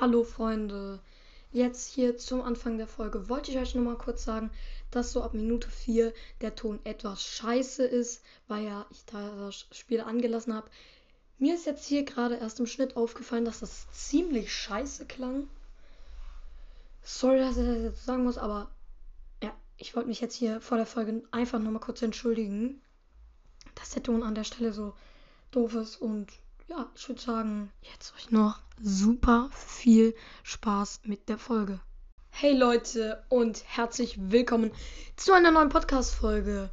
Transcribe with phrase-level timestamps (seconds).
[0.00, 0.98] Hallo Freunde,
[1.52, 4.50] jetzt hier zum Anfang der Folge wollte ich euch nur mal kurz sagen,
[4.90, 10.00] dass so ab Minute 4 der Ton etwas scheiße ist, weil ja ich das Spiel
[10.00, 10.68] angelassen habe.
[11.38, 15.48] Mir ist jetzt hier gerade erst im Schnitt aufgefallen, dass das ziemlich scheiße klang.
[17.04, 18.72] Sorry, dass ich das jetzt sagen muss, aber
[19.44, 22.80] ja, ich wollte mich jetzt hier vor der Folge einfach nur mal kurz entschuldigen,
[23.76, 24.92] dass der Ton an der Stelle so
[25.52, 26.32] doof ist und
[26.68, 31.80] ja, ich würde sagen, jetzt euch noch super viel Spaß mit der Folge.
[32.30, 34.72] Hey Leute und herzlich willkommen
[35.16, 36.70] zu einer neuen Podcast-Folge.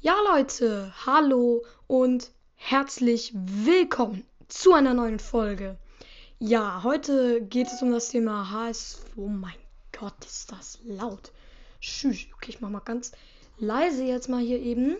[0.00, 5.76] Ja Leute, hallo und herzlich willkommen zu einer neuen Folge.
[6.38, 9.04] Ja, heute geht es um das Thema HS.
[9.16, 9.54] Oh mein
[9.98, 11.32] Gott, ist das laut.
[11.80, 12.26] Tschüss.
[12.36, 13.12] Okay, ich mach mal ganz
[13.58, 14.96] leise jetzt mal hier eben.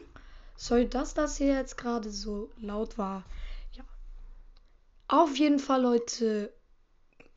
[0.57, 3.25] Sorry, dass das hier jetzt gerade so laut war.
[5.13, 6.51] Auf jeden Fall, Leute,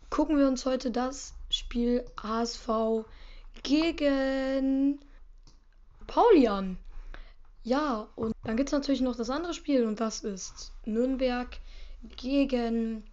[0.10, 3.04] gucken wir uns heute das Spiel ASV
[3.64, 5.02] gegen
[6.08, 6.78] Pauli an.
[7.64, 11.50] Ja, und dann gibt es natürlich noch das andere Spiel und das ist Nürnberg
[12.16, 13.04] gegen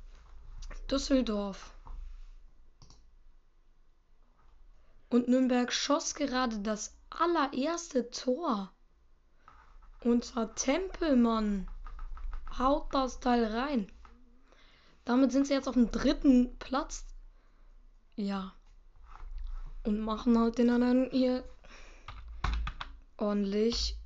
[0.88, 1.74] Düsseldorf.
[5.10, 8.72] Und Nürnberg schoss gerade das allererste Tor.
[10.04, 11.66] Unser Tempelmann
[12.56, 13.90] haut das Teil rein.
[15.04, 17.06] Damit sind sie jetzt auf dem dritten Platz.
[18.14, 18.54] Ja.
[19.84, 21.44] Und machen halt den anderen hier
[23.16, 23.98] ordentlich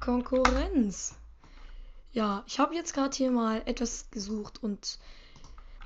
[0.00, 1.16] Konkurrenz.
[2.12, 4.98] Ja, ich habe jetzt gerade hier mal etwas gesucht und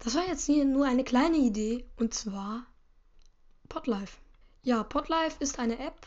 [0.04, 2.66] das war jetzt hier nur eine kleine Idee und zwar
[3.68, 4.18] Podlife.
[4.62, 6.06] Ja, Podlife ist eine App,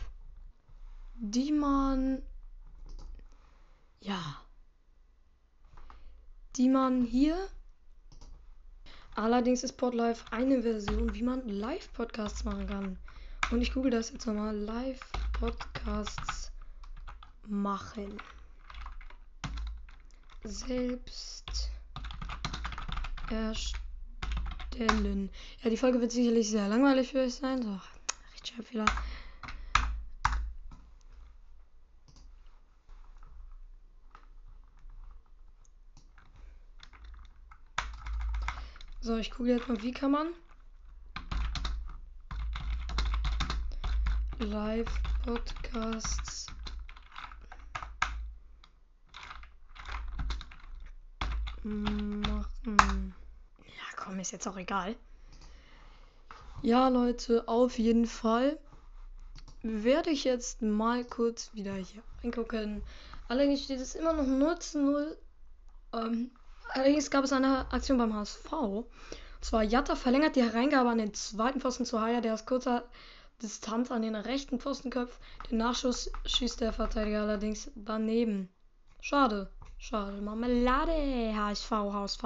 [1.16, 2.22] die man
[4.00, 4.42] ja,
[6.55, 7.38] die man hier
[9.16, 12.98] Allerdings ist Podlife eine Version, wie man Live-Podcasts machen kann.
[13.52, 14.56] Und ich google das jetzt nochmal.
[14.56, 16.52] Live-Podcasts
[17.48, 18.17] machen.
[20.44, 21.70] Selbst
[23.30, 25.30] erstellen.
[25.61, 27.61] Ja, die Folge wird sicherlich sehr langweilig für euch sein.
[27.61, 27.80] So,
[28.33, 28.86] Rechtschreibfehler.
[39.04, 40.28] So, ich gucke jetzt mal, wie kann man
[44.38, 46.45] Live-Podcasts
[51.64, 53.16] machen.
[53.66, 54.95] Ja, komm, ist jetzt auch egal.
[56.61, 58.60] Ja, Leute, auf jeden Fall
[59.64, 62.84] werde ich jetzt mal kurz wieder hier reingucken.
[63.28, 65.17] Allerdings steht es immer noch 0 zu 0.
[65.94, 66.30] Ähm,
[66.73, 68.52] Allerdings gab es eine Aktion beim HSV.
[68.54, 68.86] Und
[69.42, 72.86] zwar Jatta verlängert die Hereingabe an den zweiten Pfosten zu Haya, der aus kurzer
[73.42, 75.20] Distanz an den rechten Pfosten köpft.
[75.49, 78.49] Den Nachschuss schießt der Verteidiger allerdings daneben.
[79.02, 79.52] Schade.
[79.77, 80.21] Schade.
[80.21, 82.23] Marmelade, HSV, HSV.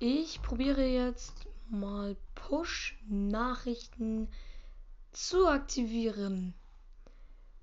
[0.00, 4.28] Ich probiere jetzt mal Push-Nachrichten
[5.12, 6.54] zu aktivieren.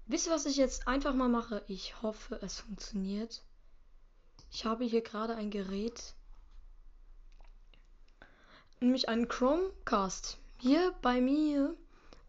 [0.08, 1.64] Wisst ihr, was ich jetzt einfach mal mache?
[1.68, 3.44] Ich hoffe, es funktioniert.
[4.52, 6.14] Ich habe hier gerade ein Gerät,
[8.80, 11.76] nämlich einen Chromecast hier bei mir.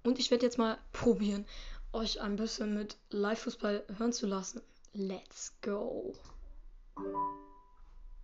[0.04, 1.44] Und ich werde jetzt mal probieren,
[1.92, 4.62] euch ein bisschen mit Live-Fußball hören zu lassen.
[4.94, 6.14] Let's go.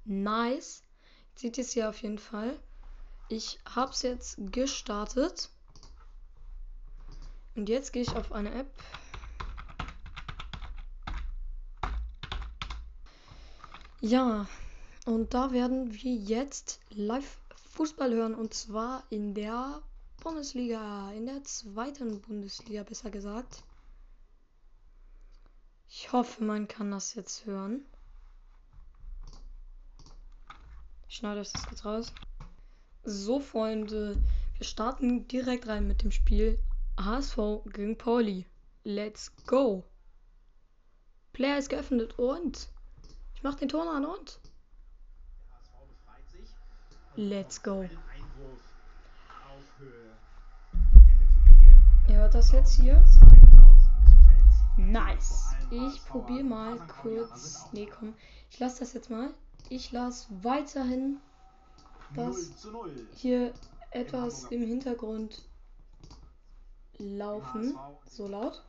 [0.04, 0.82] Nice.
[1.34, 2.58] Seht ihr es hier auf jeden Fall.
[3.28, 5.50] Ich habe es jetzt gestartet.
[7.54, 8.72] Und jetzt gehe ich auf eine App.
[14.04, 14.48] Ja,
[15.06, 17.38] und da werden wir jetzt live
[17.70, 19.80] Fußball hören und zwar in der
[20.20, 23.62] Bundesliga, in der zweiten Bundesliga besser gesagt.
[25.88, 27.86] Ich hoffe, man kann das jetzt hören.
[31.08, 32.12] Ich schneide das jetzt raus.
[33.04, 34.20] So, Freunde,
[34.58, 36.58] wir starten direkt rein mit dem Spiel
[36.98, 38.46] HSV gegen Pauli.
[38.82, 39.84] Let's go.
[41.32, 42.71] Player ist geöffnet und
[43.42, 44.38] ich mach den Ton an und.
[47.16, 47.84] Let's go.
[52.06, 53.04] Ihr hört das jetzt hier?
[54.76, 55.56] Nice.
[55.72, 57.66] Ich probiere mal kurz.
[57.72, 58.14] Nee, komm.
[58.48, 59.34] Ich lasse das jetzt mal.
[59.68, 61.18] Ich lasse weiterhin
[62.14, 62.52] das
[63.16, 63.52] hier
[63.90, 65.42] etwas im Hintergrund
[66.96, 67.76] laufen.
[68.08, 68.62] So laut.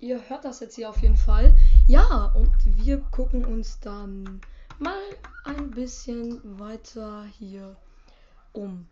[0.00, 1.54] Ihr hört das jetzt hier auf jeden Fall.
[1.90, 4.40] Ja, und wir gucken uns dann
[4.78, 5.02] mal
[5.44, 7.74] ein bisschen weiter hier
[8.52, 8.86] um.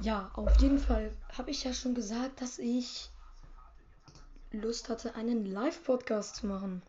[0.00, 3.10] Ja, auf jeden Fall habe ich ja schon gesagt, dass ich
[4.52, 6.80] Lust hatte, einen Live-Podcast zu machen.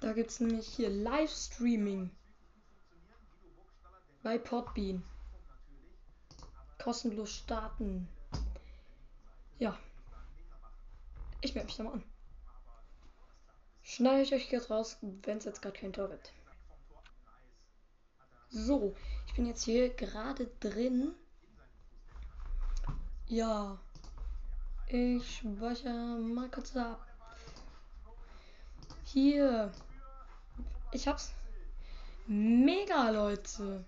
[0.00, 2.10] Da gibt es nämlich hier Livestreaming
[4.24, 5.04] bei Podbean.
[6.82, 8.08] Kostenlos starten.
[9.58, 9.78] Ja.
[11.42, 12.04] Ich melde mich da mal an.
[13.82, 16.32] Schneide ich euch jetzt raus, wenn es jetzt gerade kein Tor gibt.
[18.48, 21.14] So, ich bin jetzt hier gerade drin.
[23.26, 23.78] Ja.
[24.88, 27.06] Ich speichere mal kurz ab.
[29.04, 29.70] Hier.
[30.92, 31.34] Ich hab's.
[32.26, 33.84] Mega, Leute.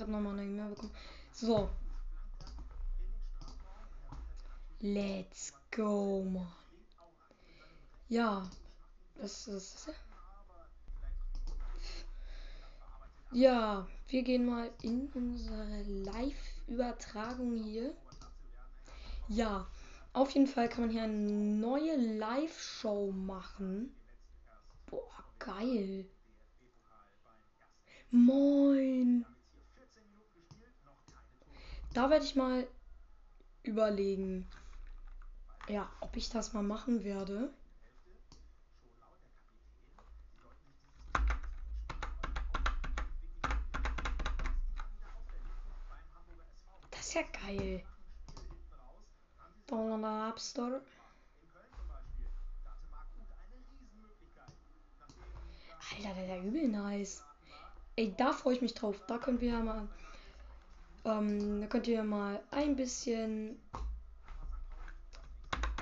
[0.00, 0.94] Gerade nochmal eine E-Mail bekommen.
[1.30, 1.68] So.
[4.80, 6.50] Let's go, man.
[8.08, 8.48] Ja.
[9.16, 9.90] Das ist.
[13.32, 17.94] Ja, wir gehen mal in unsere Live-Übertragung hier.
[19.28, 19.66] Ja,
[20.14, 23.94] auf jeden Fall kann man hier eine neue Live-Show machen.
[24.86, 26.06] Boah, geil.
[28.10, 29.26] Moin.
[31.92, 32.68] Da werde ich mal
[33.64, 34.48] überlegen,
[35.68, 37.52] ja, ob ich das mal machen werde.
[46.90, 47.84] Das ist ja geil.
[49.66, 50.82] Download App Store.
[55.96, 57.24] Alter, der ist ja übel nice.
[57.96, 59.00] Ey, da freue ich mich drauf.
[59.06, 59.88] Da können wir ja mal.
[61.04, 63.58] Ähm, da könnt ihr mal ein bisschen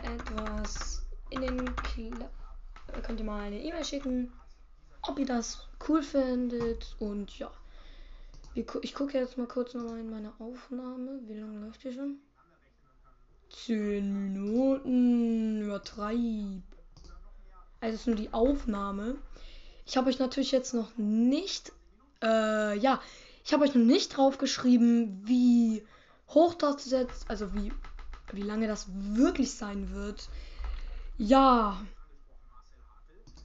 [0.03, 2.31] etwas in den Kla
[3.03, 4.32] könnt ihr mal eine E-Mail schicken,
[5.03, 7.50] ob ihr das cool findet und ja.
[8.55, 11.20] Ich gucke jetzt mal kurz nochmal in meine Aufnahme.
[11.29, 12.19] Wie lange läuft die schon?
[13.50, 15.62] 10 Minuten.
[15.62, 16.62] Übertreib.
[17.81, 19.17] Also ist nur die Aufnahme.
[19.87, 21.73] Ich habe euch natürlich jetzt noch nicht.
[22.20, 23.00] Äh, ja.
[23.48, 25.82] Ich habe euch noch nicht draufgeschrieben, wie
[26.28, 27.30] hoch das jetzt.
[27.30, 27.72] Also wie,
[28.34, 30.28] wie lange das wirklich sein wird.
[31.16, 31.80] Ja.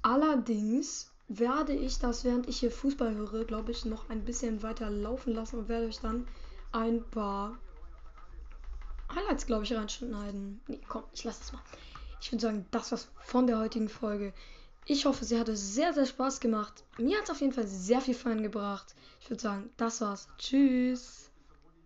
[0.01, 4.89] Allerdings werde ich das, während ich hier Fußball höre, glaube ich, noch ein bisschen weiter
[4.89, 6.27] laufen lassen und werde euch dann
[6.73, 7.57] ein paar
[9.15, 10.59] Highlights, glaube ich, reinschneiden.
[10.67, 11.61] Nee, komm, ich lasse es mal.
[12.19, 14.33] Ich würde sagen, das war's von der heutigen Folge.
[14.85, 16.83] Ich hoffe, sie hatte sehr, sehr Spaß gemacht.
[16.97, 18.95] Mir hat es auf jeden Fall sehr viel Fun gebracht.
[19.21, 20.27] Ich würde sagen, das war's.
[20.37, 21.29] Tschüss.